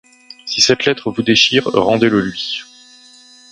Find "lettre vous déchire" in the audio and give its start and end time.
0.85-1.65